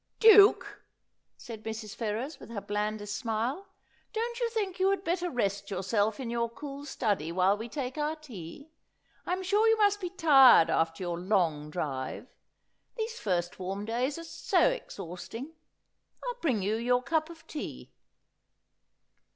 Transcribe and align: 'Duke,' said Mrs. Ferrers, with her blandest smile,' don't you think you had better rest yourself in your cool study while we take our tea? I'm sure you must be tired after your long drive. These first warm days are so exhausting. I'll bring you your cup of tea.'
'Duke,' 0.19 0.81
said 1.37 1.61
Mrs. 1.63 1.95
Ferrers, 1.95 2.39
with 2.39 2.49
her 2.49 2.59
blandest 2.59 3.15
smile,' 3.15 3.67
don't 4.15 4.39
you 4.39 4.49
think 4.49 4.79
you 4.79 4.89
had 4.89 5.03
better 5.03 5.29
rest 5.29 5.69
yourself 5.69 6.19
in 6.19 6.31
your 6.31 6.49
cool 6.49 6.85
study 6.85 7.31
while 7.31 7.55
we 7.55 7.69
take 7.69 7.99
our 7.99 8.15
tea? 8.15 8.71
I'm 9.27 9.43
sure 9.43 9.67
you 9.67 9.77
must 9.77 10.01
be 10.01 10.09
tired 10.09 10.71
after 10.71 11.03
your 11.03 11.19
long 11.19 11.69
drive. 11.69 12.33
These 12.97 13.19
first 13.19 13.59
warm 13.59 13.85
days 13.85 14.17
are 14.17 14.23
so 14.23 14.69
exhausting. 14.71 15.53
I'll 16.27 16.39
bring 16.41 16.63
you 16.63 16.77
your 16.77 17.03
cup 17.03 17.29
of 17.29 17.45
tea.' 17.45 17.93